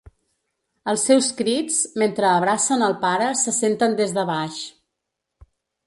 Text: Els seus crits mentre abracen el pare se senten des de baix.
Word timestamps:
Els 0.93 1.03
seus 1.09 1.27
crits 1.41 1.77
mentre 2.03 2.27
abracen 2.31 2.87
el 2.89 2.97
pare 3.07 3.31
se 3.45 3.57
senten 3.61 3.97
des 4.01 4.19
de 4.21 4.29
baix. 4.35 4.61